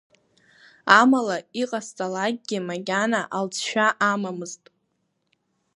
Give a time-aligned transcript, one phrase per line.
[0.99, 4.63] Амала иҟасҵалакгьы макьана алҵшәа амамызт.